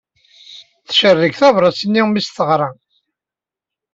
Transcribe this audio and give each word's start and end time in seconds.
Tcerreg 0.87 1.33
tabrat-nni 1.39 2.01
mi 2.05 2.21
tt-teɣra. 2.21 2.69